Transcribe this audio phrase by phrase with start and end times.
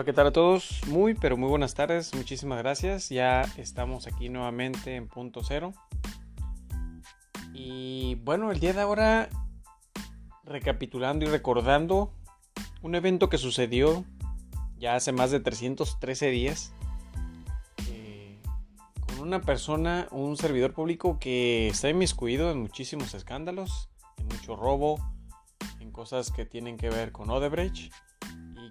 [0.00, 0.80] Hola, ¿qué tal a todos?
[0.86, 2.14] Muy, pero muy buenas tardes.
[2.14, 3.10] Muchísimas gracias.
[3.10, 5.74] Ya estamos aquí nuevamente en punto cero.
[7.52, 9.28] Y bueno, el día de ahora,
[10.42, 12.14] recapitulando y recordando
[12.80, 14.06] un evento que sucedió
[14.78, 16.72] ya hace más de 313 días
[17.90, 18.40] eh,
[19.06, 24.98] con una persona, un servidor público que está inmiscuido en muchísimos escándalos, en mucho robo,
[25.78, 27.92] en cosas que tienen que ver con Odebrecht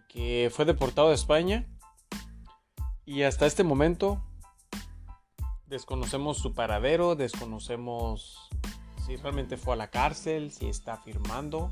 [0.10, 1.66] que fue deportado de España
[3.06, 4.22] y hasta este momento
[5.68, 8.50] desconocemos su paradero, desconocemos
[9.06, 11.72] si realmente fue a la cárcel, si está firmando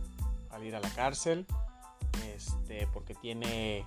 [0.49, 1.45] al ir a la cárcel,
[2.35, 3.85] este, porque tiene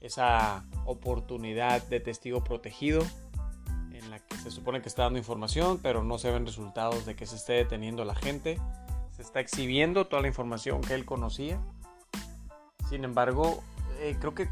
[0.00, 3.02] esa oportunidad de testigo protegido
[3.92, 7.14] en la que se supone que está dando información, pero no se ven resultados de
[7.14, 8.60] que se esté deteniendo la gente.
[9.16, 11.60] Se está exhibiendo toda la información que él conocía.
[12.88, 13.62] Sin embargo,
[14.02, 14.50] eh, creo que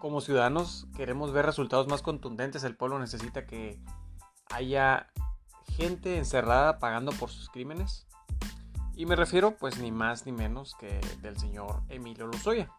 [0.00, 2.64] como ciudadanos queremos ver resultados más contundentes.
[2.64, 3.78] El pueblo necesita que
[4.50, 5.08] haya
[5.76, 8.06] gente encerrada pagando por sus crímenes.
[8.94, 12.72] Y me refiero pues ni más ni menos que del señor Emilio Lozoya.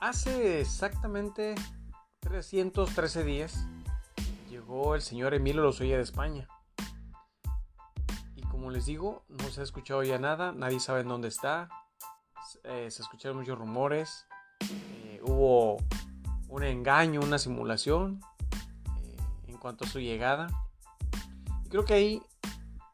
[0.00, 1.54] Hace exactamente
[2.20, 3.66] 313 días
[4.50, 6.48] llegó el señor Emilio Lozoya de España.
[8.34, 11.68] Y como les digo, no se ha escuchado ya nada, nadie sabe en dónde está.
[12.64, 14.26] Eh, se escucharon muchos rumores.
[14.60, 15.76] Eh, hubo
[16.48, 18.20] un engaño, una simulación
[19.02, 19.16] eh,
[19.48, 20.48] en cuanto a su llegada.
[21.68, 22.22] Creo que hay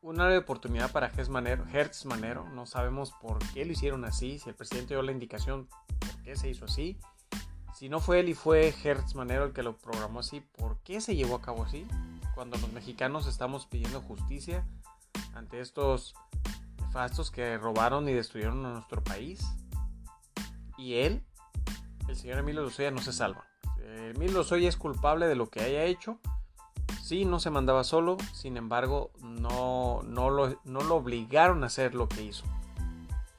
[0.02, 2.48] una oportunidad para Hertz Manero, Hertz Manero.
[2.50, 5.68] No sabemos por qué lo hicieron así, si el presidente dio la indicación
[6.24, 6.98] qué se hizo así.
[7.74, 11.00] Si no fue él y fue Hertz Manero el que lo programó así, ¿por qué
[11.00, 11.86] se llevó a cabo así?
[12.34, 14.64] Cuando los mexicanos estamos pidiendo justicia
[15.34, 16.14] ante estos
[17.32, 19.44] que robaron y destruyeron a nuestro país.
[20.78, 21.24] Y él,
[22.08, 23.44] el señor Emilio Lozoya, no se salva.
[24.14, 26.20] Emilio Lozoya es culpable de lo que haya hecho.
[27.02, 31.94] Sí, no se mandaba solo, sin embargo, no, no, lo, no lo obligaron a hacer
[31.94, 32.44] lo que hizo.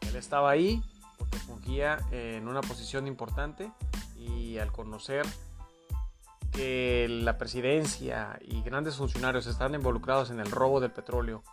[0.01, 0.83] Él estaba ahí,
[1.17, 3.71] porque fungía en una posición importante
[4.17, 5.25] y al conocer
[6.51, 11.43] que la presidencia y grandes funcionarios están involucrados en el robo del petróleo,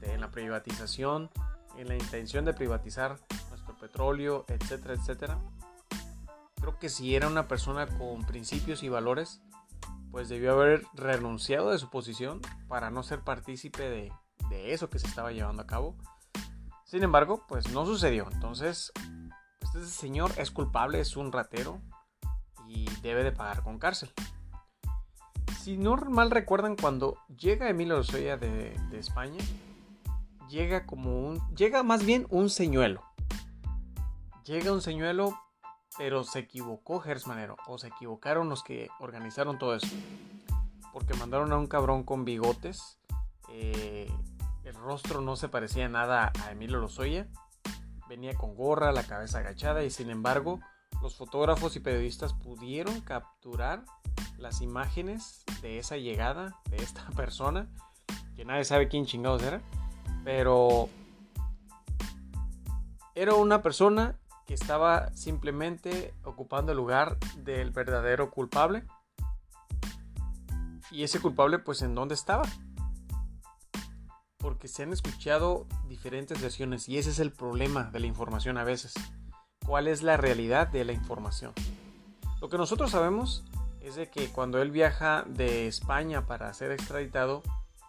[0.00, 1.30] este, en la privatización,
[1.76, 3.18] en la intención de privatizar
[3.50, 5.38] nuestro petróleo, etcétera, etcétera.
[6.60, 9.40] Creo que si era una persona con principios y valores,
[10.10, 14.12] pues debió haber renunciado de su posición para no ser partícipe de,
[14.50, 15.96] de eso que se estaba llevando a cabo
[16.88, 18.26] sin embargo, pues no sucedió.
[18.32, 18.92] Entonces,
[19.60, 21.82] este señor es culpable, es un ratero
[22.66, 24.10] y debe de pagar con cárcel.
[25.60, 29.36] Si no mal recuerdan, cuando llega Emilio Lozoya de, de España,
[30.48, 31.40] llega como un.
[31.54, 33.02] Llega más bien un señuelo.
[34.44, 35.38] Llega un señuelo,
[35.96, 37.56] pero se equivocó Gersmanero.
[37.66, 39.88] O se equivocaron los que organizaron todo eso.
[40.92, 42.98] Porque mandaron a un cabrón con bigotes.
[43.50, 44.10] Eh,
[44.64, 47.28] el rostro no se parecía nada a Emilio Lozoya.
[48.08, 50.60] Venía con gorra, la cabeza agachada y sin embargo
[51.02, 53.84] los fotógrafos y periodistas pudieron capturar
[54.36, 57.68] las imágenes de esa llegada de esta persona,
[58.34, 59.60] que nadie sabe quién chingados era,
[60.28, 60.90] pero
[63.14, 68.84] era una persona que estaba simplemente ocupando el lugar del verdadero culpable.
[70.90, 72.42] Y ese culpable pues en dónde estaba?
[74.36, 78.64] porque se han escuchado diferentes versiones y ese es el problema de la información a
[78.64, 78.92] veces.
[79.64, 81.52] ¿Cuál es la realidad de la información?
[82.40, 83.44] Lo que nosotros sabemos
[83.80, 87.42] es de que cuando él viaja de España para ser extraditado,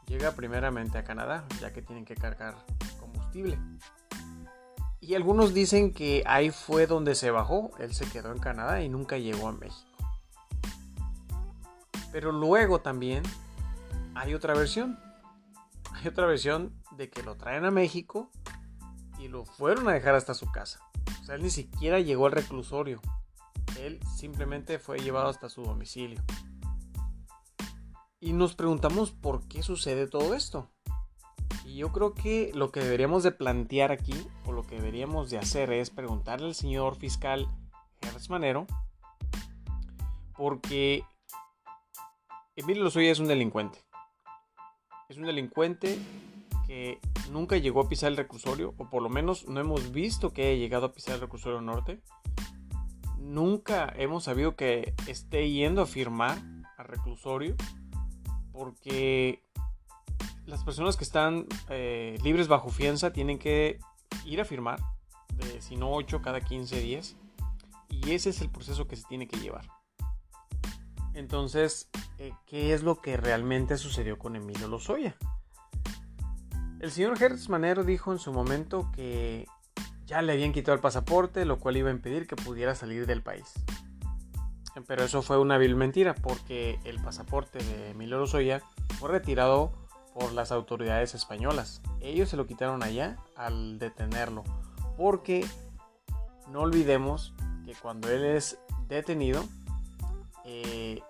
[0.09, 2.56] llega primeramente a Canadá, ya que tienen que cargar
[3.00, 3.58] combustible.
[5.00, 8.90] Y algunos dicen que ahí fue donde se bajó, él se quedó en Canadá y
[8.90, 9.88] nunca llegó a México.
[12.12, 13.22] Pero luego también
[14.16, 15.00] hay otra versión,
[15.94, 18.31] hay otra versión de que lo traen a México
[19.19, 20.80] y lo fueron a dejar hasta su casa.
[21.22, 23.00] O sea, él ni siquiera llegó al reclusorio.
[23.80, 26.24] Él simplemente fue llevado hasta su domicilio.
[28.19, 30.69] Y nos preguntamos por qué sucede todo esto.
[31.66, 35.38] Y yo creo que lo que deberíamos de plantear aquí, o lo que deberíamos de
[35.38, 37.48] hacer es preguntarle al señor fiscal
[38.01, 38.68] Gertz Manero,
[40.36, 41.04] porque
[42.56, 43.80] Emilio Lozoya es un delincuente
[45.10, 45.98] es un delincuente
[46.68, 47.00] que
[47.31, 50.60] nunca llegó a pisar el reclusorio, o por lo menos no hemos visto que haya
[50.60, 52.00] llegado a pisar el reclusorio norte.
[53.18, 56.38] Nunca hemos sabido que esté yendo a firmar
[56.77, 57.56] al reclusorio,
[58.60, 59.42] porque
[60.46, 63.80] las personas que están eh, libres bajo fianza tienen que
[64.26, 64.82] ir a firmar.
[65.62, 67.16] Si no 8 cada 15 días.
[67.88, 69.66] Y ese es el proceso que se tiene que llevar.
[71.14, 75.16] Entonces, eh, ¿qué es lo que realmente sucedió con Emilio Lozoya?
[76.82, 79.48] El señor Hertz Manero dijo en su momento que
[80.06, 83.24] ya le habían quitado el pasaporte, lo cual iba a impedir que pudiera salir del
[83.24, 83.54] país.
[84.88, 88.62] Pero eso fue una vil mentira, porque el pasaporte de Emilio Lozoya
[89.00, 89.71] fue retirado
[90.13, 91.81] por las autoridades españolas.
[92.01, 94.44] Ellos se lo quitaron allá al detenerlo,
[94.98, 95.45] porque
[96.50, 97.33] no olvidemos
[97.66, 99.44] que cuando él es detenido,
[100.45, 101.01] eh,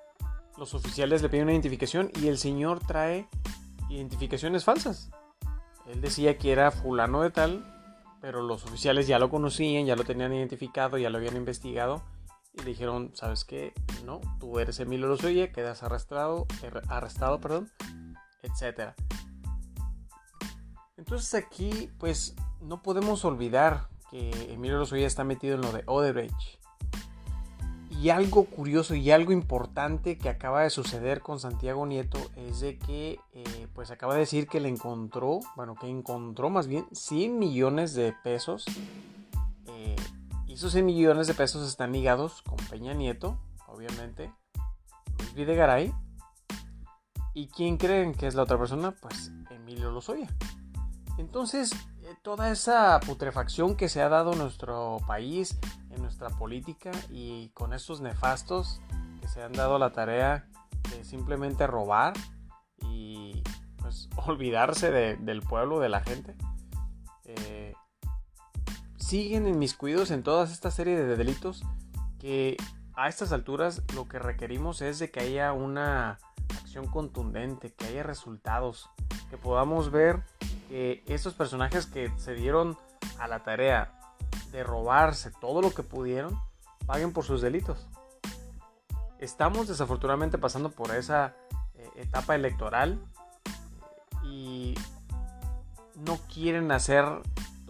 [0.57, 3.27] los oficiales le piden una identificación y el señor trae
[3.89, 5.09] identificaciones falsas.
[5.87, 7.65] Él decía que era fulano de tal,
[8.21, 12.03] pero los oficiales ya lo conocían, ya lo tenían identificado, ya lo habían investigado
[12.53, 13.73] y le dijeron, ¿sabes qué?
[14.05, 17.71] No, tú eres Emilio Lozoya, quedas arrestado, er, arrestado, perdón,
[18.43, 18.93] etc.
[20.97, 26.59] Entonces aquí, pues, no podemos olvidar que Emilio Lozoya está metido en lo de Odebrecht.
[28.01, 32.77] Y algo curioso y algo importante que acaba de suceder con Santiago Nieto es de
[32.77, 37.37] que, eh, pues acaba de decir que le encontró, bueno, que encontró más bien 100
[37.37, 38.65] millones de pesos.
[40.59, 43.39] Esos 100 millones de pesos están ligados con Peña Nieto,
[43.69, 44.29] obviamente,
[45.17, 45.93] Luis Videgaray.
[47.33, 48.91] ¿Y quién creen que es la otra persona?
[48.91, 50.27] Pues Emilio Lozoya.
[51.17, 51.71] Entonces,
[52.01, 55.57] eh, toda esa putrefacción que se ha dado en nuestro país,
[55.91, 58.81] en nuestra política y con estos nefastos
[59.21, 60.49] que se han dado la tarea
[60.89, 62.15] de simplemente robar
[62.81, 63.43] y
[63.77, 66.35] pues olvidarse del pueblo, de la gente,
[69.09, 71.63] siguen inmiscuidos en toda esta serie de delitos
[72.19, 72.57] que
[72.93, 76.19] a estas alturas lo que requerimos es de que haya una
[76.59, 78.87] acción contundente, que haya resultados,
[79.31, 80.21] que podamos ver
[80.67, 82.77] que estos personajes que se dieron
[83.17, 83.99] a la tarea
[84.51, 86.39] de robarse todo lo que pudieron,
[86.85, 87.87] paguen por sus delitos.
[89.17, 91.33] Estamos desafortunadamente pasando por esa
[91.73, 92.99] eh, etapa electoral
[94.23, 94.75] y
[95.95, 97.05] no quieren hacer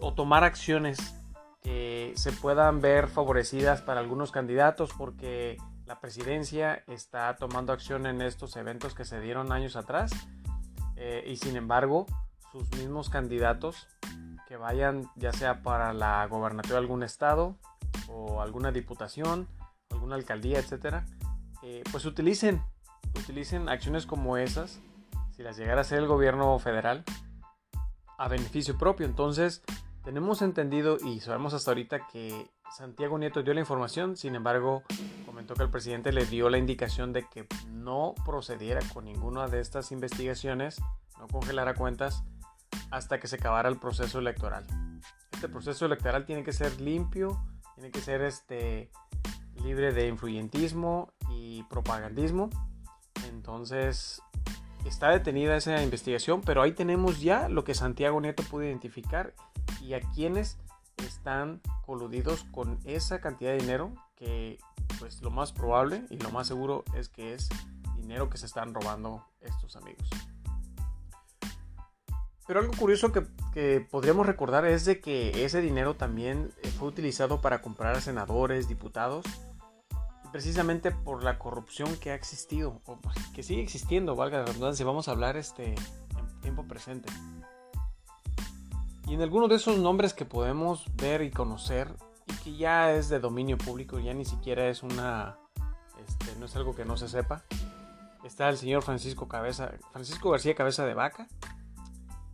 [0.00, 1.14] o tomar acciones
[1.60, 8.22] que se puedan ver favorecidas para algunos candidatos porque la presidencia está tomando acción en
[8.22, 10.12] estos eventos que se dieron años atrás
[10.96, 12.06] eh, y sin embargo
[12.52, 13.88] sus mismos candidatos
[14.48, 17.56] que vayan ya sea para la gobernatura de algún estado
[18.08, 19.46] o alguna diputación,
[19.90, 21.06] alguna alcaldía, etcétera,
[21.62, 22.62] eh, pues utilicen,
[23.16, 24.80] utilicen acciones como esas,
[25.36, 27.04] si las llegara a ser el gobierno federal,
[28.18, 29.06] a beneficio propio.
[29.06, 29.62] Entonces,
[30.04, 34.82] tenemos entendido y sabemos hasta ahorita que Santiago Nieto dio la información, sin embargo,
[35.26, 39.60] comentó que el presidente le dio la indicación de que no procediera con ninguna de
[39.60, 40.80] estas investigaciones,
[41.18, 42.22] no congelara cuentas
[42.90, 44.66] hasta que se acabara el proceso electoral.
[45.32, 47.42] Este proceso electoral tiene que ser limpio,
[47.74, 48.90] tiene que ser este,
[49.62, 52.50] libre de influyentismo y propagandismo.
[53.28, 54.22] Entonces
[54.84, 59.34] está detenida esa investigación, pero ahí tenemos ya lo que Santiago Nieto pudo identificar
[59.82, 60.58] y a quienes
[60.98, 64.58] están coludidos con esa cantidad de dinero que
[64.98, 67.48] pues lo más probable y lo más seguro es que es
[67.96, 70.08] dinero que se están robando estos amigos.
[72.46, 77.40] Pero algo curioso que, podríamos recordar es de que ese dinero también eh, fue utilizado
[77.40, 79.24] para comprar a senadores, diputados,
[80.32, 84.84] precisamente por la corrupción que ha existido, o pues, que sigue existiendo, valga la redundancia,
[84.84, 87.10] vamos a hablar este, en tiempo presente.
[89.06, 91.94] Y en alguno de esos nombres que podemos ver y conocer,
[92.26, 95.38] y que ya es de dominio público, ya ni siquiera es una,
[96.06, 97.44] este, no es algo que no se sepa,
[98.24, 101.26] está el señor Francisco Cabeza, Francisco García Cabeza de Vaca,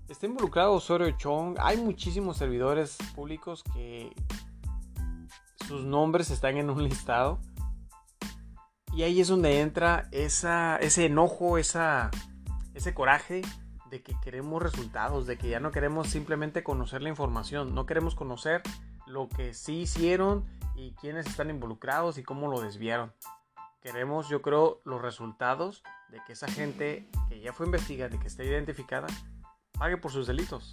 [0.09, 1.57] Está involucrado Osorio Chong.
[1.59, 4.15] Hay muchísimos servidores públicos que
[5.67, 7.41] sus nombres están en un listado.
[8.97, 12.09] Y ahí es donde entra ese enojo, ese
[12.95, 13.43] coraje
[13.91, 18.15] de que queremos resultados, de que ya no queremos simplemente conocer la información, no queremos
[18.15, 18.63] conocer
[19.07, 23.13] lo que sí hicieron y quiénes están involucrados y cómo lo desviaron.
[23.83, 28.29] Queremos, yo creo, los resultados de que esa gente que ya fue investigada y que
[28.29, 29.09] está identificada
[29.73, 30.73] pague por sus delitos.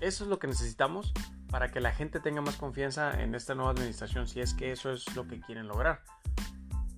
[0.00, 1.12] Eso es lo que necesitamos
[1.50, 4.90] para que la gente tenga más confianza en esta nueva administración, si es que eso
[4.90, 6.02] es lo que quieren lograr.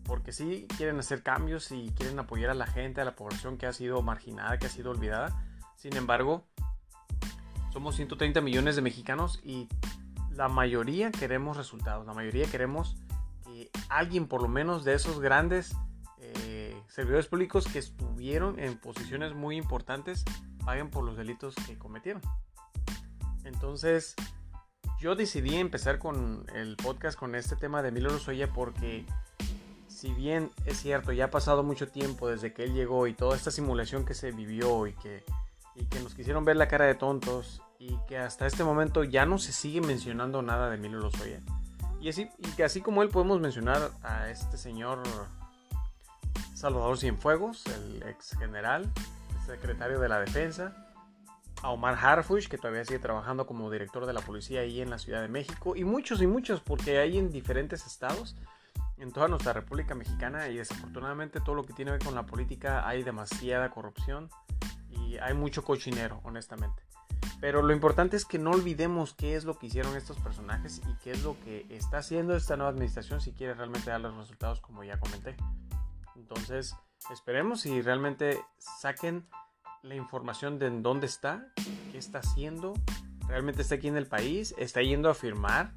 [0.05, 3.67] Porque si quieren hacer cambios y quieren apoyar a la gente, a la población que
[3.67, 5.43] ha sido marginada, que ha sido olvidada.
[5.77, 6.45] Sin embargo,
[7.73, 9.69] somos 130 millones de mexicanos y
[10.31, 12.97] la mayoría queremos resultados, la mayoría queremos
[13.45, 15.75] que alguien por lo menos de esos grandes
[16.19, 20.25] eh, servidores públicos que estuvieron en posiciones muy importantes
[20.65, 22.23] paguen por los delitos que cometieron.
[23.45, 24.15] Entonces,
[25.01, 29.05] yo decidí empezar con el podcast con este tema de Emilio Lozoya porque
[30.05, 33.37] si bien es cierto, ya ha pasado mucho tiempo desde que él llegó y toda
[33.37, 35.25] esta simulación que se vivió y que,
[35.75, 39.25] y que nos quisieron ver la cara de tontos y que hasta este momento ya
[39.25, 41.41] no se sigue mencionando nada de Emilio Lozoya.
[42.03, 45.03] Y, así, y que así como él podemos mencionar a este señor
[46.55, 48.93] Salvador Cienfuegos, el ex general,
[49.47, 50.77] secretario de la defensa,
[51.63, 54.99] a Omar Harfush, que todavía sigue trabajando como director de la policía ahí en la
[54.99, 58.37] Ciudad de México, y muchos y muchos, porque hay en diferentes estados,
[59.05, 62.25] en toda nuestra República Mexicana, y desafortunadamente todo lo que tiene que ver con la
[62.25, 64.31] política hay demasiada corrupción
[64.89, 66.83] y hay mucho cochinero, honestamente.
[67.39, 70.95] Pero lo importante es que no olvidemos qué es lo que hicieron estos personajes y
[71.03, 74.63] qué es lo que está haciendo esta nueva administración si quiere realmente dar los resultados
[74.63, 75.37] como ya comenté.
[76.17, 76.75] Entonces,
[77.11, 79.29] esperemos y realmente saquen
[79.83, 81.47] la información de en dónde está,
[81.93, 82.73] qué está haciendo,
[83.29, 85.75] realmente está aquí en el país, está yendo a firmar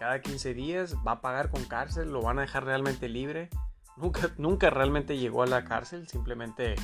[0.00, 3.50] cada 15 días, va a pagar con cárcel, lo van a dejar realmente libre.
[3.98, 6.74] Nunca, nunca realmente llegó a la cárcel, simplemente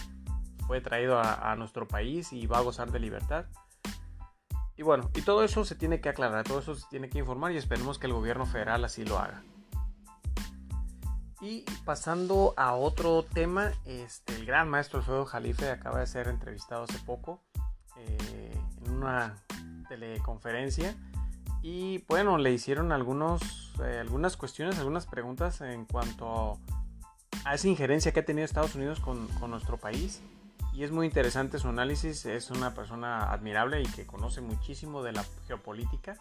[0.66, 3.46] fue traído a, nuestro país y va a gozar de libertad.
[4.76, 7.52] Y bueno, y todo eso se tiene que aclarar, todo eso se tiene que informar
[7.52, 9.42] y esperemos que el gobierno federal así lo haga.
[11.40, 16.85] Y pasando a otro tema, este, el gran maestro Alfredo Jalife acaba de ser entrevistado
[16.85, 17.42] hace poco
[17.96, 19.37] eh, en una
[19.88, 20.94] teleconferencia
[21.68, 26.61] y bueno, le hicieron algunos, eh, algunas cuestiones, algunas preguntas en cuanto
[27.44, 30.23] a esa injerencia que ha tenido Estados Unidos con, con nuestro país
[30.73, 35.11] y es muy interesante su análisis, es una persona admirable y que conoce muchísimo de
[35.11, 36.14] la geopolítica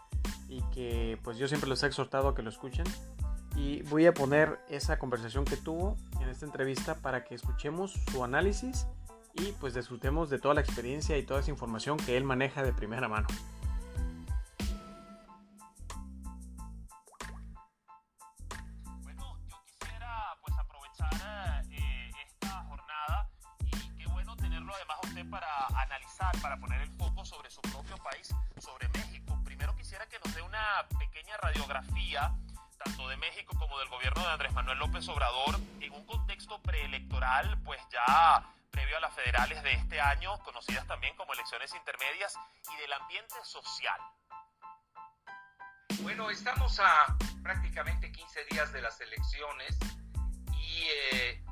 [0.49, 2.85] y que pues yo siempre les he exhortado a que lo escuchen
[3.55, 8.23] y voy a poner esa conversación que tuvo en esta entrevista para que escuchemos su
[8.23, 8.87] análisis
[9.35, 12.73] y pues disfrutemos de toda la experiencia y toda esa información que él maneja de
[12.73, 13.27] primera mano.
[26.41, 29.39] Para poner el foco sobre su propio país, sobre México.
[29.43, 32.33] Primero quisiera que nos dé una pequeña radiografía
[32.77, 37.57] tanto de México como del gobierno de Andrés Manuel López Obrador en un contexto preelectoral,
[37.63, 42.35] pues ya previo a las federales de este año, conocidas también como elecciones intermedias,
[42.73, 43.99] y del ambiente social.
[46.01, 49.77] Bueno, estamos a prácticamente 15 días de las elecciones
[50.53, 51.44] y eh,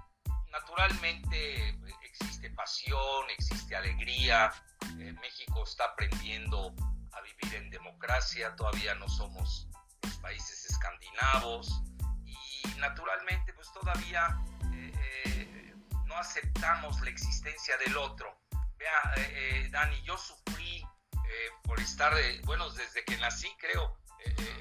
[0.53, 4.53] naturalmente existe pasión, existe alegría.
[4.99, 6.73] Eh, México está aprendiendo
[7.11, 9.67] a vivir en democracia, todavía no somos
[10.03, 11.81] los países escandinavos
[12.25, 14.37] y naturalmente pues todavía
[14.73, 14.93] eh,
[15.25, 18.39] eh, no aceptamos la existencia del otro.
[18.77, 20.85] Vea, eh, Dani, yo sufrí
[21.63, 23.97] por estar, bueno, desde que nací creo,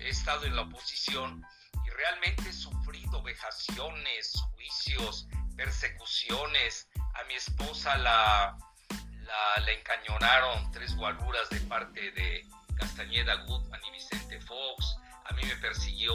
[0.01, 1.45] he estado en la oposición
[1.85, 6.89] y realmente he sufrido vejaciones, juicios, persecuciones.
[7.15, 8.57] A mi esposa la,
[9.59, 12.47] la, encañonaron tres guaruras de parte de
[12.79, 16.13] Castañeda Goodman y Vicente Fox a mí me persiguió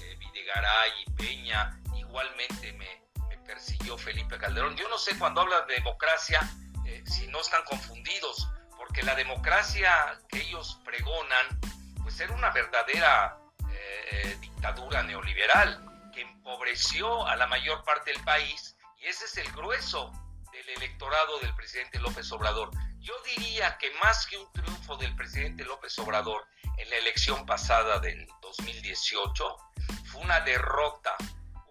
[0.00, 3.02] eh, Videgaray y Peña, igualmente me,
[3.44, 4.76] persiguió Felipe Calderón.
[4.76, 6.40] Yo no sé cuando hablan de democracia
[6.86, 9.90] eh, si no están confundidos, porque la democracia
[10.28, 11.60] que ellos pregonan,
[12.02, 13.38] pues era una verdadera
[13.70, 15.87] eh, dictadura neoliberal
[16.18, 20.10] que empobreció a la mayor parte del país y ese es el grueso
[20.50, 22.72] del electorado del presidente López Obrador.
[22.98, 26.44] Yo diría que más que un triunfo del presidente López Obrador
[26.76, 29.56] en la elección pasada del 2018,
[30.10, 31.14] fue una derrota,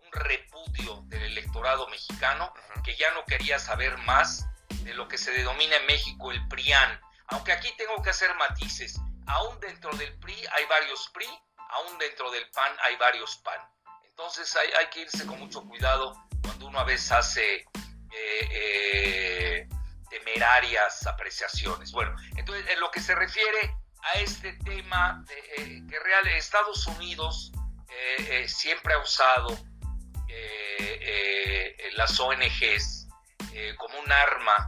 [0.05, 2.53] un repudio del electorado mexicano
[2.85, 4.47] que ya no quería saber más
[4.83, 7.01] de lo que se denomina en México el PRIAN.
[7.27, 8.97] Aunque aquí tengo que hacer matices.
[9.25, 11.27] Aún dentro del PRI hay varios PRI,
[11.57, 13.59] aún dentro del PAN hay varios PAN.
[14.17, 17.67] Entonces hay, hay que irse con mucho cuidado cuando uno a veces hace eh,
[18.49, 19.69] eh,
[20.09, 21.91] temerarias apreciaciones.
[21.91, 27.51] Bueno, entonces en lo que se refiere a este tema eh, que real Estados Unidos
[28.47, 29.49] siempre ha usado
[31.95, 33.07] las ONGs
[33.77, 34.67] como un arma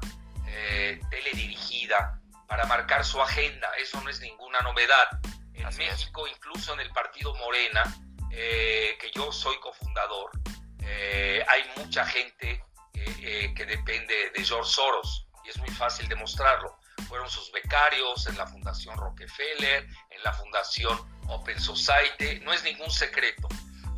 [1.10, 3.68] teledirigida para marcar su agenda.
[3.79, 5.20] Eso no es ninguna novedad.
[5.53, 7.84] En México, incluso en el partido Morena,
[8.30, 10.32] que yo soy cofundador,
[10.84, 17.52] hay mucha gente que depende de George Soros y es muy fácil demostrarlo fueron sus
[17.52, 23.48] becarios en la Fundación Rockefeller, en la Fundación Open Society, no es ningún secreto.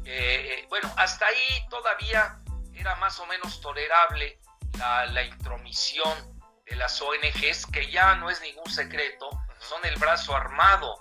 [0.06, 2.38] Eh, eh, bueno, hasta ahí todavía
[2.74, 4.40] era más o menos tolerable
[4.78, 10.98] la, intromisión de las ONGs, que ya no es ningún secreto, son el brazo armado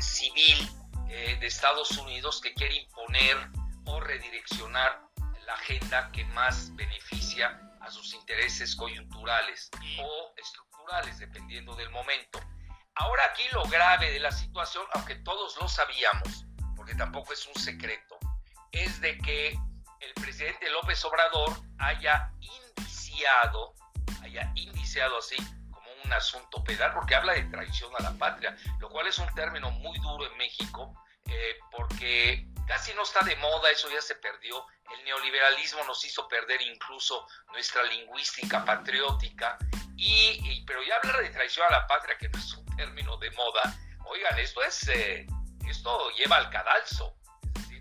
[0.00, 0.68] civil
[1.14, 3.36] de Estados Unidos que quiere imponer
[3.86, 5.00] o redireccionar
[5.46, 12.40] la agenda que más beneficia a sus intereses coyunturales o estructurales, dependiendo del momento.
[12.96, 17.54] Ahora aquí lo grave de la situación, aunque todos lo sabíamos, porque tampoco es un
[17.54, 18.18] secreto,
[18.72, 19.58] es de que
[20.00, 23.74] el presidente López Obrador haya indiciado,
[24.22, 25.36] haya indiciado así
[25.70, 29.32] como un asunto penal, porque habla de traición a la patria, lo cual es un
[29.34, 30.94] término muy duro en México,
[31.26, 34.66] eh, porque casi no está de moda, eso ya se perdió.
[34.96, 39.58] El neoliberalismo nos hizo perder incluso nuestra lingüística patriótica,
[39.96, 43.30] y, pero ya hablar de traición a la patria, que no es un término de
[43.32, 43.74] moda,
[44.06, 45.26] oigan, esto es, eh,
[45.68, 47.16] esto lleva al cadalso,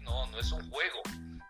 [0.01, 1.01] no, no es un juego.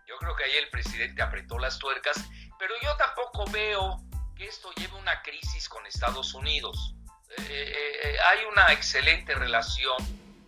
[0.08, 2.18] Yo creo que ahí el presidente apretó las tuercas,
[2.60, 3.98] pero yo tampoco veo
[4.36, 6.96] que esto lleve una crisis con Estados Unidos.
[7.38, 9.98] Eh, hay una excelente relación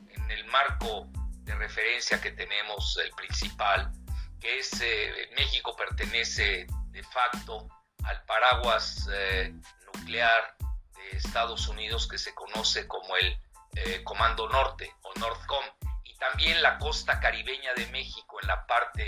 [0.10, 1.08] en el marco
[1.46, 3.92] de referencia que tenemos, el principal,
[4.40, 7.68] que es eh, México pertenece de facto
[8.04, 9.54] al paraguas eh,
[9.94, 10.56] nuclear
[10.96, 13.38] de Estados Unidos que se conoce como el
[13.76, 15.64] eh, Comando Norte o Northcom
[16.04, 19.06] y también la costa caribeña de México en la parte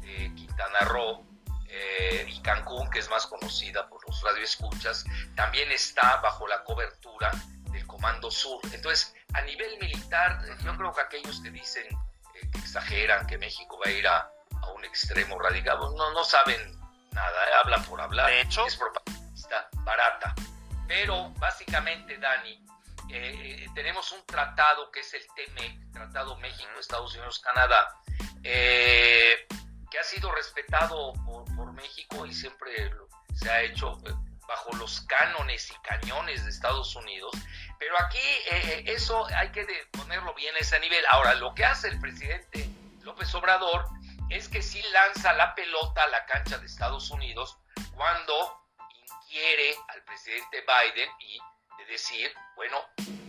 [0.00, 1.26] de Quintana Roo
[2.26, 5.04] y Cancún, que es más conocida por los radioescuchas,
[5.36, 7.30] también está bajo la cobertura
[7.98, 8.60] Comando Sur.
[8.72, 11.84] Entonces, a nivel militar, yo creo que aquellos que dicen
[12.34, 14.30] eh, que exageran que México va a ir a,
[14.76, 16.78] un extremo radical, no, no saben
[17.10, 18.30] nada, eh, hablan por hablar.
[18.30, 20.34] De hecho, es propaganda barata.
[20.86, 22.64] Pero básicamente, Dani,
[23.10, 27.88] eh, tenemos un tratado que es el TMEC, Tratado México, Estados Unidos, Canadá,
[28.42, 32.92] que ha sido respetado por, por México y siempre
[33.34, 33.98] se ha hecho
[34.48, 37.32] bajo los cánones y cañones de Estados Unidos,
[37.78, 41.04] pero aquí eh, eh, eso hay que ponerlo bien a ese nivel.
[41.10, 42.68] Ahora, lo que hace el presidente
[43.02, 43.86] López Obrador
[44.30, 47.58] es que sí lanza la pelota a la cancha de Estados Unidos
[47.94, 48.66] cuando
[49.22, 51.38] inquiere al presidente Biden y
[51.78, 52.78] de decir, bueno,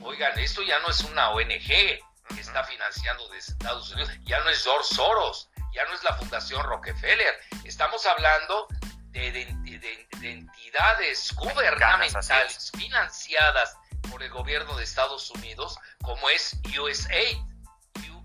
[0.02, 4.50] oigan, esto ya no es una ONG que está financiando de Estados Unidos, ya no
[4.50, 8.68] es George Soros, ya no es la Fundación Rockefeller, estamos hablando
[9.12, 13.78] de, de entidades gubernamentales financiadas
[14.10, 17.38] por el gobierno de Estados Unidos, como es USAID.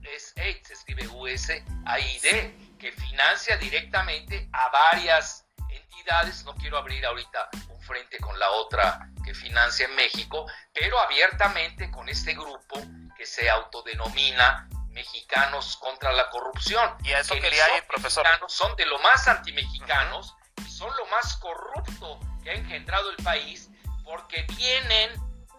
[0.02, 6.44] USAID se escribe USAID, que financia directamente a varias entidades.
[6.44, 11.90] No quiero abrir ahorita un frente con la otra que financia en México, pero abiertamente
[11.90, 12.80] con este grupo
[13.16, 16.96] que se autodenomina Mexicanos contra la Corrupción.
[17.02, 18.24] Y a eso quería ir, profesor.
[18.46, 23.70] Son de lo más antimexicanos y son lo más corrupto que ha engendrado el país
[24.04, 25.10] porque vienen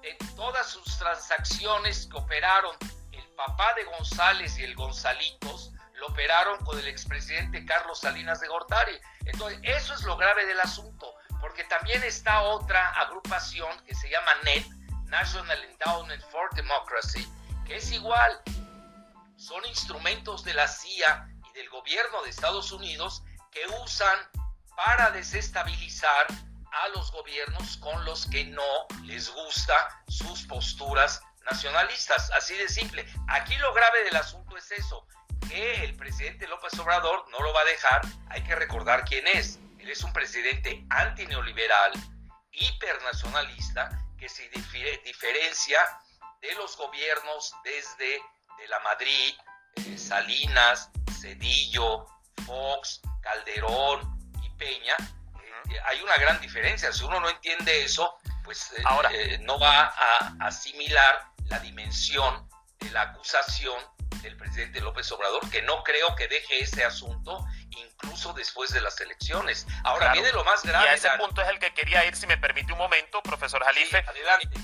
[0.05, 2.75] de todas sus transacciones que operaron
[3.11, 8.47] el papá de González y el Gonzalitos, lo operaron con el expresidente Carlos Salinas de
[8.47, 8.95] Gortari.
[9.25, 14.31] Entonces, eso es lo grave del asunto, porque también está otra agrupación que se llama
[14.43, 14.67] NET,
[15.05, 17.27] National Endowment for Democracy,
[17.65, 18.41] que es igual.
[19.37, 24.19] Son instrumentos de la CIA y del gobierno de Estados Unidos que usan
[24.75, 26.27] para desestabilizar
[26.83, 32.31] a los gobiernos con los que no les gusta sus posturas nacionalistas.
[32.31, 33.05] Así de simple.
[33.29, 35.07] Aquí lo grave del asunto es eso,
[35.47, 38.01] que el presidente López Obrador no lo va a dejar.
[38.29, 39.59] Hay que recordar quién es.
[39.79, 41.93] Él es un presidente antineoliberal,
[42.51, 44.49] hipernacionalista, que se
[45.03, 45.79] diferencia
[46.41, 48.21] de los gobiernos desde
[48.57, 49.35] de la Madrid,
[49.75, 52.05] eh, Salinas, Cedillo,
[52.45, 54.95] Fox, Calderón y Peña,
[55.85, 56.91] hay una gran diferencia.
[56.91, 62.47] Si uno no entiende eso, pues eh, Ahora, eh, no va a asimilar la dimensión
[62.79, 63.75] de la acusación
[64.21, 68.99] del presidente López Obrador, que no creo que deje ese asunto incluso después de las
[69.01, 69.67] elecciones.
[69.83, 70.85] Ahora viene lo más grave.
[70.85, 73.63] Y a ese punto es el que quería ir, si me permite un momento, profesor
[73.63, 74.03] Jalife.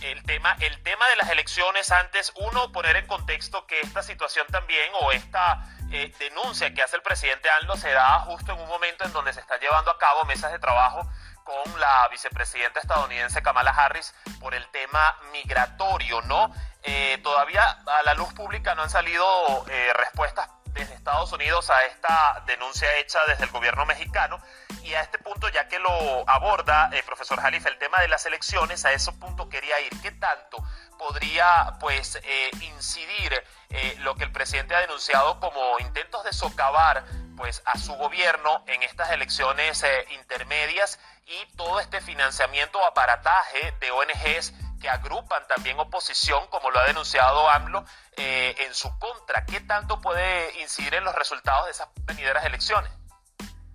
[0.02, 4.48] El tema, el tema de las elecciones antes, uno, poner en contexto que esta situación
[4.48, 8.68] también o esta eh, denuncia que hace el presidente ANLO se da justo en un
[8.68, 11.08] momento en donde se están llevando a cabo mesas de trabajo
[11.44, 16.54] con la vicepresidenta estadounidense Kamala Harris por el tema migratorio, ¿no?
[16.84, 19.26] Eh, todavía a la luz pública no han salido
[19.70, 24.42] eh, respuestas desde Estados Unidos a esta denuncia hecha desde el gobierno mexicano
[24.84, 28.26] y a este punto ya que lo aborda el profesor Jalif el tema de las
[28.26, 30.64] elecciones a ese punto quería ir qué tanto
[30.98, 33.34] podría pues eh, incidir
[33.70, 37.04] eh, lo que el presidente ha denunciado como intentos de socavar
[37.42, 43.74] pues a su gobierno en estas elecciones eh, intermedias y todo este financiamiento o aparataje
[43.80, 47.84] de ONGs que agrupan también oposición, como lo ha denunciado AMLO,
[48.16, 49.44] eh, en su contra.
[49.48, 52.92] ¿Qué tanto puede incidir en los resultados de esas venideras elecciones?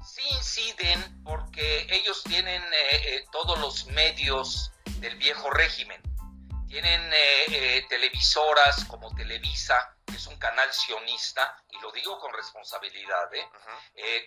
[0.04, 6.00] Sí inciden porque ellos tienen eh, todos los medios del viejo régimen.
[6.76, 7.10] Tienen
[7.88, 13.30] televisoras como Televisa, que es un canal sionista, y lo digo con responsabilidad.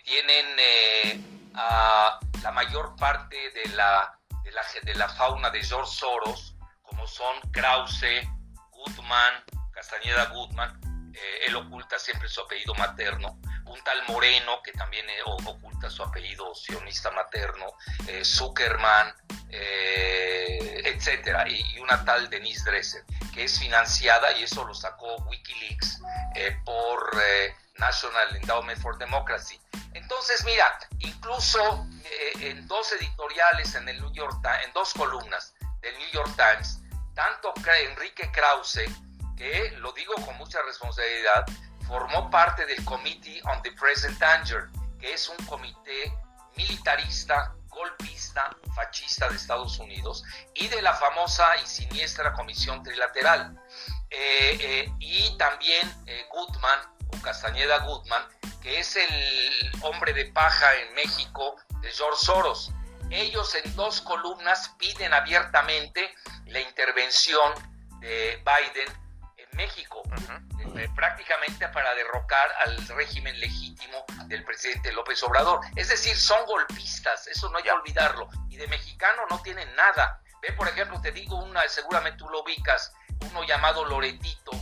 [0.02, 7.40] tienen a la mayor parte de la de la, fauna de George Soros, como son
[7.52, 8.26] Krause,
[8.72, 10.80] Gutmann, Castañeda Gutmann,
[11.22, 16.02] eh, él oculta siempre su apellido materno, un tal Moreno, que también eh, oculta su
[16.02, 17.66] apellido sionista materno,
[18.06, 19.14] eh, Zuckerman,
[19.52, 23.04] etcétera, y, una tal Denise Dresser,
[23.34, 26.00] que es financiada, y eso lo sacó Wikileaks,
[26.64, 27.10] por
[27.80, 29.58] National Endowment for Democracy.
[29.94, 35.96] Entonces, mira, incluso eh, en dos editoriales en el New York en dos columnas del
[35.98, 36.78] New York Times,
[37.14, 37.52] tanto
[37.90, 38.84] Enrique Krause,
[39.40, 41.46] que lo digo con mucha responsabilidad,
[41.88, 44.68] formó parte del Committee on the Present Danger,
[45.00, 46.12] que es un comité
[46.58, 53.58] militarista, golpista, fascista de Estados Unidos, y de la famosa y siniestra Comisión Trilateral.
[54.10, 55.90] Eh, eh, y también
[56.30, 58.22] Goodman, o Castañeda Goodman,
[58.60, 62.72] que es el hombre de paja en México de George Soros.
[63.08, 67.54] Ellos en dos columnas piden abiertamente la intervención
[68.00, 69.00] de Biden
[69.52, 70.02] México,
[70.76, 75.60] eh, prácticamente para derrocar al régimen legítimo del presidente López Obrador.
[75.76, 78.28] Es decir, son golpistas, eso no hay que olvidarlo.
[78.48, 80.20] Y de mexicano no tienen nada.
[80.42, 82.92] Ve, por ejemplo, te digo una, seguramente tú lo ubicas,
[83.30, 84.52] uno llamado Loretito,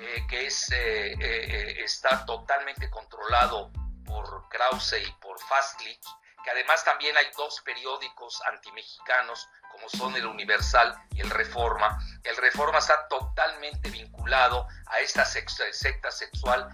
[0.00, 3.70] eh, que es, eh, eh, está totalmente controlado
[4.04, 6.00] por Krause y por Fastlich,
[6.44, 11.98] que además también hay dos periódicos antimexicanos como son el Universal y el Reforma.
[12.24, 16.68] El Reforma está totalmente vinculado a esta secta sexual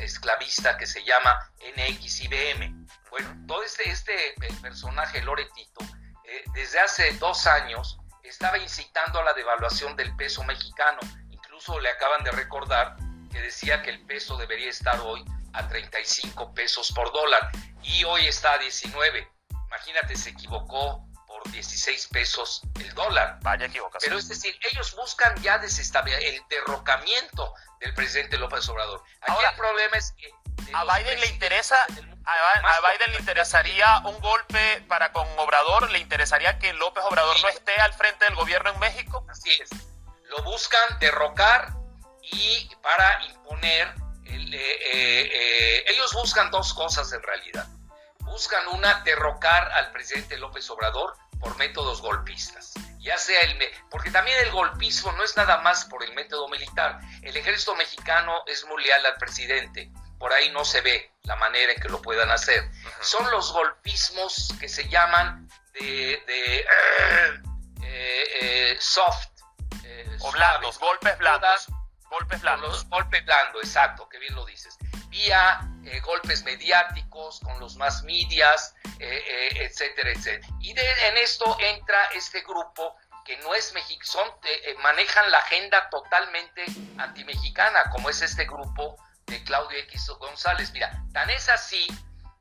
[0.00, 1.38] esclavista que se llama
[1.76, 2.86] NXIBM.
[3.10, 5.84] Bueno, todo este, este personaje Loretito,
[6.54, 11.00] desde hace dos años, estaba incitando a la devaluación del peso mexicano
[11.80, 12.96] le acaban de recordar
[13.30, 17.50] que decía que el peso debería estar hoy a 35 pesos por dólar
[17.82, 19.28] y hoy está a 19.
[19.66, 21.06] Imagínate, se equivocó
[21.42, 23.38] por 16 pesos el dólar.
[23.42, 24.10] Vaya equivocación.
[24.10, 29.02] Pero es decir, ellos buscan ya desestabilizar el derrocamiento del presidente López Obrador.
[29.22, 30.30] Aquí el problema es que
[30.72, 31.76] a Biden le interesa
[32.24, 37.48] a, Biden le interesaría un golpe para con Obrador, le interesaría que López Obrador no
[37.48, 39.24] esté al frente del gobierno en México.
[39.28, 39.70] Así es
[40.30, 41.72] lo buscan derrocar
[42.22, 43.88] y para imponer,
[44.24, 47.66] eh, eh, eh, ellos buscan dos cosas en realidad.
[48.20, 52.74] Buscan una, derrocar al presidente López Obrador por métodos golpistas.
[52.98, 53.58] Ya sea el,
[53.90, 57.00] porque también el golpismo no es nada más por el método militar.
[57.22, 59.90] El ejército mexicano es muy leal al presidente.
[60.18, 62.70] Por ahí no se ve la manera en que lo puedan hacer.
[63.00, 66.66] Son los golpismos que se llaman de,
[68.78, 69.28] soft
[70.20, 71.66] o blandos, golpes blandos.
[72.10, 72.88] Golpes blandos.
[72.88, 74.76] golpes blandos, exacto, que bien lo dices.
[75.10, 80.54] Vía eh, golpes mediáticos, con los más medias, eh, eh, etcétera, etcétera.
[80.60, 84.38] Y en esto entra este grupo que no es mexicano,
[84.82, 86.64] manejan la agenda totalmente
[86.98, 88.96] antimexicana, como es este grupo
[89.26, 90.72] de Claudio X González.
[90.72, 91.86] Mira, tan es así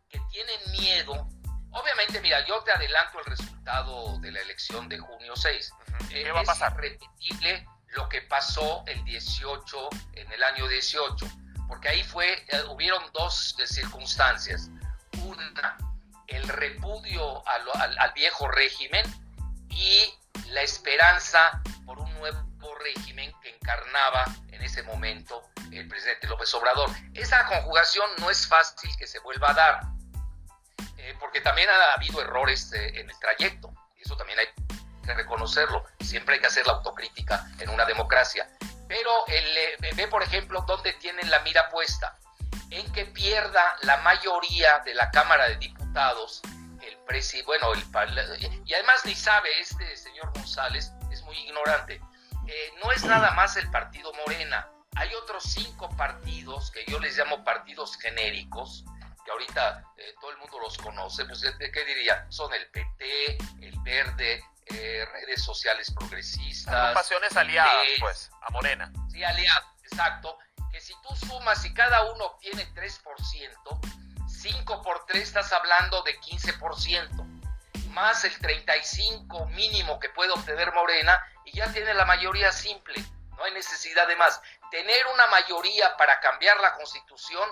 [0.10, 1.28] que tienen miedo.
[1.72, 5.72] Obviamente, mira, yo te adelanto el resultado de la elección de junio 6.
[6.10, 6.76] ¿Qué va a pasar?
[6.76, 11.26] repetible lo que pasó el 18, en el año 18,
[11.70, 14.70] porque ahí fue, eh, hubieron dos circunstancias.
[15.24, 15.78] Una,
[16.28, 19.06] el repudio al, viejo régimen
[19.70, 20.14] y
[20.50, 26.90] la esperanza por un nuevo régimen que encarnaba en ese momento el presidente López Obrador.
[27.14, 29.80] Esa conjugación no es fácil que se vuelva a dar,
[30.98, 34.48] eh, porque también ha habido errores eh, en el trayecto, y eso también hay
[35.14, 35.86] reconocerlo.
[36.00, 38.50] Siempre hay que hacer la autocrítica en una democracia.
[38.90, 42.18] Pero eh, ve, por ejemplo, dónde tienen la mira puesta.
[42.72, 46.42] En que pierda la mayoría de la Cámara de Diputados
[46.82, 47.84] el presi, bueno, el,
[48.66, 52.02] y además ni sabe, este señor González es muy ignorante.
[52.48, 54.68] Eh, no es nada más el partido Morena.
[54.96, 58.86] Hay otros cinco partidos que yo les llamo partidos genéricos,
[59.24, 62.26] que ahorita eh, todo el mundo los conoce, pues ¿qué diría?
[62.30, 66.94] Son el PT, el Verde, eh, redes sociales progresistas.
[66.94, 68.92] pasiones aliadas, pues, a Morena.
[69.12, 70.38] Sí, aliadas, exacto.
[70.72, 76.20] Que si tú sumas y cada uno obtiene 3%, 5 por 3 estás hablando de
[76.20, 77.26] 15%.
[77.90, 83.04] más el 35 mínimo que puede obtener Morena y ya tiene la mayoría simple.
[83.36, 84.40] No hay necesidad de más.
[84.70, 87.50] Tener una mayoría para cambiar la constitución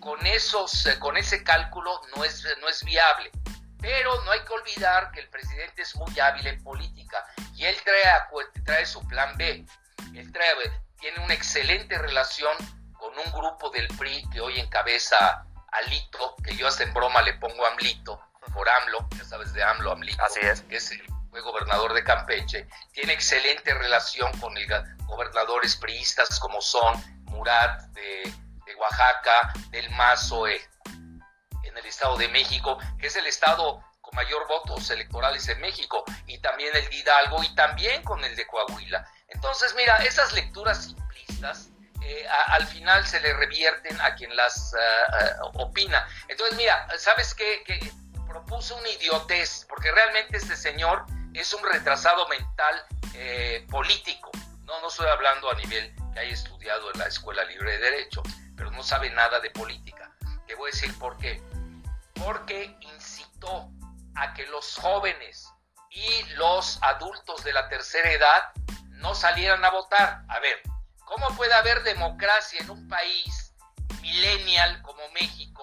[0.00, 3.30] con, esos, eh, con ese cálculo no es, no es viable.
[3.86, 7.76] Pero no hay que olvidar que el presidente es muy hábil en política y él
[7.84, 8.02] trae,
[8.64, 9.64] trae su plan B.
[10.12, 10.52] Él trae,
[10.98, 12.52] tiene una excelente relación
[12.94, 17.34] con un grupo del PRI que hoy encabeza Alito, que yo hasta en broma le
[17.34, 18.20] pongo Amlito,
[18.52, 20.62] por AMLO, ya sabes de AMLO, Amlito, Así es.
[20.62, 24.66] que es el, fue gobernador de Campeche, tiene excelente relación con el
[25.06, 28.34] gobernadores priistas como son Murat de,
[28.78, 30.60] Oaxaca, del Mazo eh,
[31.76, 36.04] en el Estado de México, que es el estado con mayor votos electorales en México,
[36.26, 39.06] y también el de Hidalgo y también con el de Coahuila.
[39.28, 41.68] Entonces, mira, esas lecturas simplistas
[42.02, 46.08] eh, al final se le revierten a quien las eh, opina.
[46.28, 47.62] Entonces, mira, ¿sabes qué?
[48.26, 52.84] Propuso una idiotez, porque realmente este señor es un retrasado mental
[53.70, 54.30] político.
[54.64, 58.22] No, no estoy hablando a nivel que haya estudiado en la Escuela Libre de Derecho,
[58.56, 60.10] pero no sabe nada de política.
[60.46, 61.42] Te voy a decir por qué.
[62.24, 63.70] Porque incitó
[64.14, 65.48] a que los jóvenes
[65.90, 68.52] y los adultos de la tercera edad
[68.92, 70.22] no salieran a votar.
[70.28, 70.60] A ver,
[71.04, 73.54] ¿cómo puede haber democracia en un país
[74.00, 75.62] millennial como México,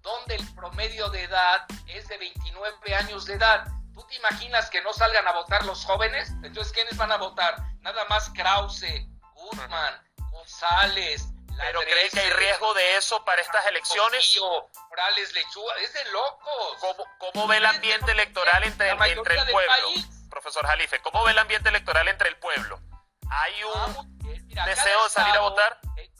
[0.00, 3.66] donde el promedio de edad es de 29 años de edad?
[3.94, 6.30] ¿Tú te imaginas que no salgan a votar los jóvenes?
[6.42, 7.56] Entonces, ¿quiénes van a votar?
[7.80, 9.94] Nada más Krause, Guzmán,
[10.32, 11.28] González.
[11.56, 14.38] ¿Pero cree que hay riesgo de eso para estas elecciones?
[14.90, 16.76] Morales Lechuga, es de locos.
[16.80, 19.90] ¿Cómo, cómo ve el ambiente electoral entre, entre el pueblo?
[20.34, 22.80] profesor Jalife, ¿cómo ve el ambiente electoral entre el pueblo?
[23.30, 24.18] ¿Hay un
[24.66, 25.78] deseo de salir a votar?
[25.96, 26.10] Eh,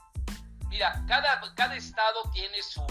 [0.69, 2.87] mira, cada, cada estado tiene su,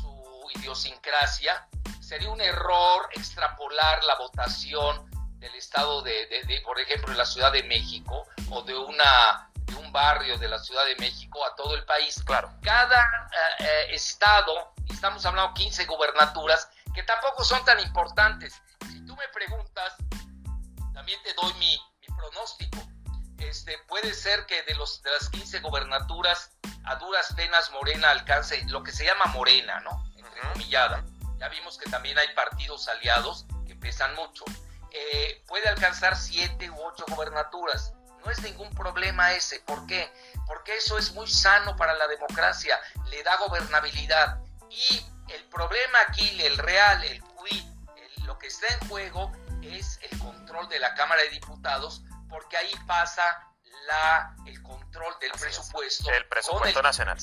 [0.00, 1.68] su idiosincrasia.
[2.00, 7.52] Sería un error extrapolar la votación del estado de, de, por ejemplo, en la Ciudad
[7.52, 11.74] de México o de una de un barrio de la Ciudad de México a todo
[11.74, 12.22] el país.
[12.24, 12.52] Claro.
[12.62, 18.60] Cada eh, eh, estado, estamos hablando 15 gubernaturas, que tampoco son tan importantes.
[18.88, 19.94] Si tú me preguntas,
[20.92, 21.78] también te doy mi,
[22.16, 22.78] pronóstico.
[23.38, 26.50] Este, puede ser que de, los, de las 15 gobernaturas,
[26.84, 30.04] a duras penas Morena alcance lo que se llama Morena, ¿no?
[30.16, 31.04] Entrecomillada.
[31.38, 34.44] Ya vimos que también hay partidos aliados que pesan mucho.
[34.92, 37.94] Eh, puede alcanzar siete u ocho gobernaturas.
[38.24, 39.60] No es ningún problema ese.
[39.60, 40.12] ¿Por qué?
[40.46, 42.78] Porque eso es muy sano para la democracia.
[43.06, 44.40] Le da gobernabilidad.
[44.68, 47.64] Y el problema aquí, el real, el quid,
[48.24, 52.72] lo que está en juego es el control de la Cámara de Diputados, porque ahí
[52.86, 53.50] pasa
[53.86, 56.10] la, el control del presupuesto.
[56.10, 57.18] El presupuesto nacional.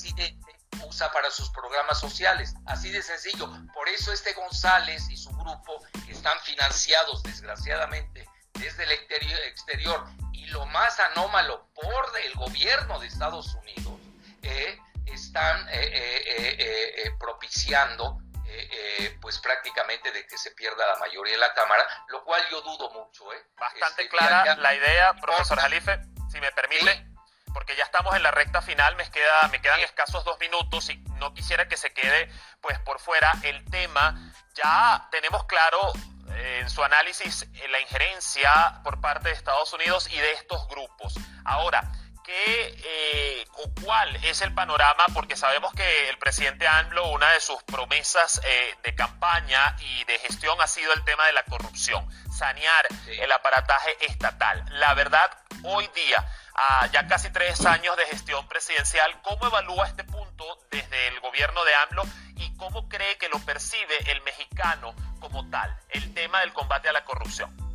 [0.86, 2.54] usa para sus programas sociales.
[2.66, 3.50] Así de sencillo.
[3.74, 10.06] Por eso este González y su grupo están financiados, desgraciadamente, desde el exterior.
[10.50, 13.94] Lo más anómalo, por el gobierno de Estados Unidos,
[14.42, 21.34] eh, están eh, eh, propiciando eh, eh, pues prácticamente de que se pierda la mayoría
[21.34, 23.26] de la Cámara, lo cual yo dudo mucho.
[23.58, 26.00] Bastante este, clara la idea, profesor Jalife,
[26.32, 27.06] si me permite.
[27.52, 30.96] Porque ya estamos en la recta final, me, queda, me quedan escasos dos minutos y
[31.18, 32.30] no quisiera que se quede
[32.60, 34.32] pues por fuera el tema.
[34.54, 35.92] Ya tenemos claro
[36.38, 41.14] en su análisis la injerencia por parte de Estados Unidos y de estos grupos.
[41.44, 41.92] Ahora,
[42.28, 47.40] qué eh, o cuál es el panorama, porque sabemos que el presidente AMLO, una de
[47.40, 52.06] sus promesas eh, de campaña y de gestión ha sido el tema de la corrupción,
[52.30, 54.62] sanear el aparataje estatal.
[54.72, 55.30] La verdad,
[55.64, 56.22] hoy día,
[56.54, 61.64] a ya casi tres años de gestión presidencial, ¿cómo evalúa este punto desde el gobierno
[61.64, 62.02] de AMLO
[62.36, 66.92] y cómo cree que lo percibe el mexicano como tal, el tema del combate a
[66.92, 67.67] la corrupción?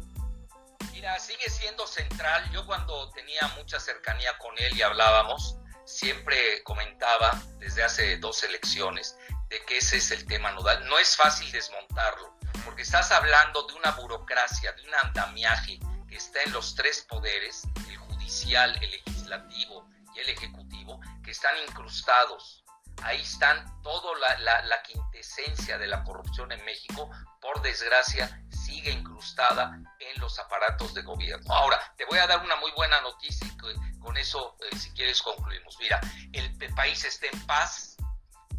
[1.20, 2.50] Sigue siendo central.
[2.52, 9.18] Yo cuando tenía mucha cercanía con él y hablábamos, siempre comentaba desde hace dos elecciones
[9.50, 10.88] de que ese es el tema nodal.
[10.88, 16.42] No es fácil desmontarlo, porque estás hablando de una burocracia, de un andamiaje que está
[16.44, 22.63] en los tres poderes, el judicial, el legislativo y el ejecutivo, que están incrustados.
[23.02, 27.10] Ahí están toda la, la quintesencia de la corrupción en México,
[27.42, 28.42] por desgracia,
[28.74, 31.54] sigue incrustada en los aparatos de gobierno.
[31.54, 35.22] Ahora, te voy a dar una muy buena noticia y con eso, eh, si quieres,
[35.22, 35.78] concluimos.
[35.80, 37.96] Mira, el, país está en paz,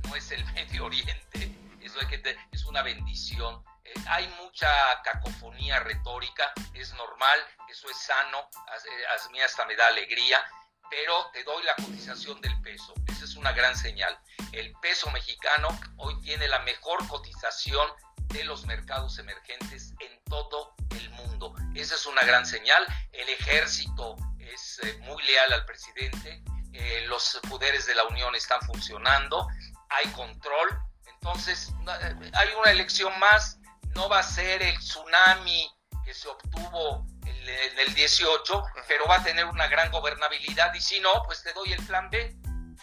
[0.05, 2.23] no es el Medio Oriente, eso que
[2.53, 3.61] es una bendición.
[3.85, 4.69] Eh, hay mucha
[5.03, 10.45] cacofonía retórica, es normal, eso es sano, a, mí hasta me da alegría,
[10.91, 14.17] pero te doy la cotización del peso, esa es una gran señal.
[14.53, 17.91] El peso mexicano hoy tiene la mejor cotización
[18.35, 21.55] de los mercados emergentes en todo el mundo.
[21.75, 22.85] Esa es una gran señal.
[23.13, 26.43] El ejército es eh, muy leal al presidente,
[26.73, 29.47] eh, los poderes de la Unión están funcionando,
[29.89, 30.79] hay control.
[31.07, 33.59] Entonces, eh, hay una elección más,
[33.95, 35.71] no va a ser el tsunami
[36.05, 40.99] que se obtuvo en el 18, pero va a tener una gran gobernabilidad y si
[41.01, 42.37] no, pues te doy el plan B.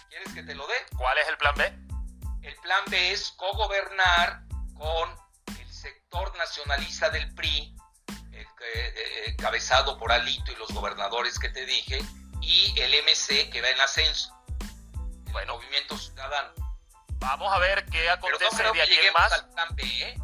[0.09, 0.75] ¿Quieres que te lo dé?
[0.97, 1.65] ¿Cuál es el plan B?
[2.41, 5.20] El plan B es cogobernar con
[6.12, 7.74] sector nacionalista del PRI,
[9.28, 12.00] encabezado por Alito y los gobernadores que te dije,
[12.41, 14.36] y el MC que va en ascenso,
[15.28, 16.52] el bueno, Movimiento Ciudadano.
[17.19, 19.32] Vamos a ver qué acontece de aquí en más.
[19.32, 20.17] Al plan B, ¿eh?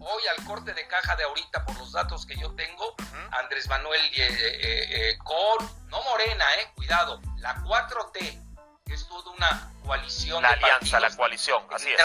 [0.00, 2.94] Hoy al corte de caja de ahorita, por los datos que yo tengo,
[3.32, 9.72] Andrés Manuel eh, eh, con, no Morena, eh, cuidado, la 4T, que es toda una
[9.84, 10.42] coalición.
[10.42, 12.00] La alianza, la coalición, así es.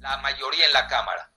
[0.00, 1.30] la mayoría en la Cámara.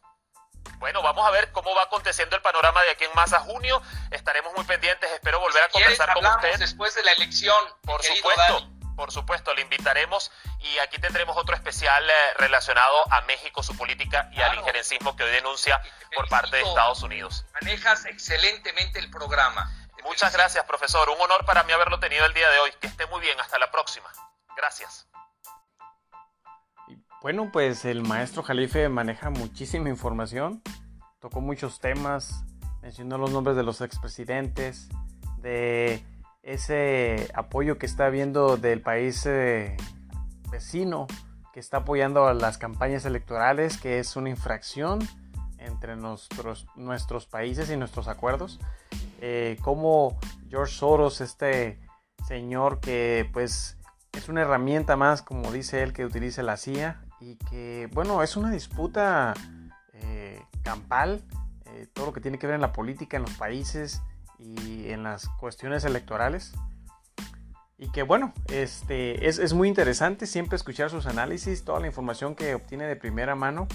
[0.78, 3.82] Bueno, vamos a ver cómo va aconteciendo el panorama de aquí en más a junio.
[4.12, 5.12] Estaremos muy pendientes.
[5.12, 6.58] Espero volver a conversar con usted.
[6.58, 7.58] después de la elección.
[7.84, 8.70] Por supuesto.
[8.96, 10.30] Por supuesto, le invitaremos
[10.60, 15.24] y aquí tendremos otro especial eh, relacionado a México, su política y al injerencismo que
[15.24, 15.82] hoy denuncia
[16.14, 17.46] por parte de Estados Unidos.
[17.62, 19.72] Manejas excelentemente el programa.
[20.04, 21.10] Muchas gracias, profesor.
[21.10, 22.74] Un honor para mí haberlo tenido el día de hoy.
[22.82, 23.40] Que esté muy bien.
[23.40, 24.12] Hasta la próxima.
[24.56, 25.08] Gracias.
[27.22, 30.62] Bueno, pues el maestro Jalife maneja muchísima información,
[31.20, 32.46] tocó muchos temas,
[32.82, 34.88] mencionó los nombres de los expresidentes,
[35.42, 36.02] de
[36.44, 39.76] ese apoyo que está habiendo del país eh,
[40.50, 41.08] vecino
[41.54, 45.00] que está apoyando a las campañas electorales, que es una infracción
[45.58, 48.62] entre nuestros, países y nuestros acuerdos.
[49.20, 50.18] Eh, como
[50.50, 51.82] George Soros, este
[52.26, 53.78] señor que pues
[54.14, 58.38] es una herramienta más, como dice él, que utiliza la CIA y que, bueno, es
[58.38, 59.34] una disputa
[59.94, 61.22] eh, campal,
[61.66, 64.02] eh, todo lo que tiene que ver en la política, en los países
[64.38, 66.54] y en las cuestiones electorales.
[67.78, 72.36] Y que bueno, este, es, es, muy interesante siempre escuchar sus análisis, toda la información
[72.36, 73.68] que obtiene de primera mano.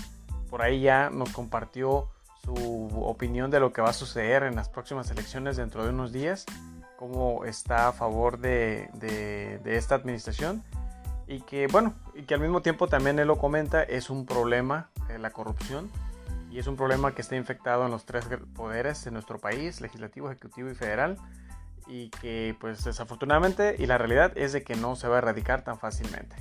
[0.50, 2.10] Por ahí ya nos compartió
[2.44, 2.54] su
[3.02, 6.44] opinión de lo que va a suceder en las próximas elecciones dentro de unos días,
[6.98, 10.62] cómo está a favor de, de, de esta administración
[11.26, 14.90] y que bueno, y que al mismo tiempo también él lo comenta, es un problema
[15.08, 15.90] eh, la corrupción
[16.50, 20.30] y es un problema que está infectado en los tres poderes de nuestro país, legislativo,
[20.30, 21.18] ejecutivo y federal
[21.86, 25.64] y que pues desafortunadamente y la realidad es de que no se va a erradicar
[25.64, 26.36] tan fácilmente.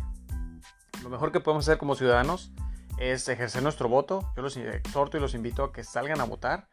[1.01, 2.51] Lo mejor que podemos hacer como ciudadanos
[2.97, 4.31] es ejercer nuestro voto.
[4.35, 6.67] Yo los exhorto y los invito a que salgan a votar.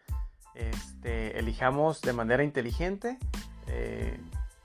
[0.55, 3.19] Este, elijamos de manera inteligente.
[3.67, 4.21] Eh,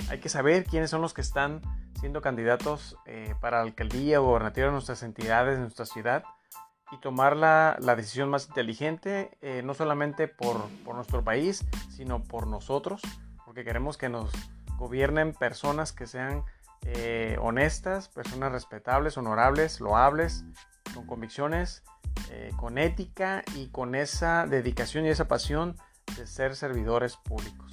[0.09, 1.61] hay que saber quiénes son los que están
[2.05, 6.23] siendo candidatos eh, para alcaldía o gobernativa de nuestras entidades, de nuestra ciudad,
[6.91, 13.01] y tomar la, decisión más inteligente, eh, no solamente por, nuestro país, sino por nosotros,
[13.43, 14.29] porque queremos que nos
[14.77, 16.43] gobiernen personas que sean
[16.83, 20.45] eh, honestas, personas respetables, honorables, loables,
[20.93, 21.83] con convicciones,
[22.57, 25.75] con ética y con esa dedicación y esa pasión
[26.15, 27.64] de ser servidores públicos.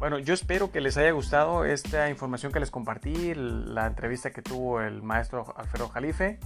[0.00, 4.40] Bueno, yo espero que les haya gustado esta información que les compartí, la entrevista que
[4.40, 6.40] tuvo el maestro Alfredo Jalife.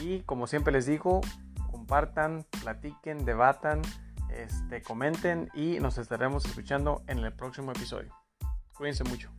[0.00, 1.20] Y como siempre les digo,
[1.68, 3.82] compartan, platiquen, debatan,
[4.30, 8.14] este, comenten y nos estaremos escuchando en el próximo episodio.
[8.72, 9.32] Cuídense mucho.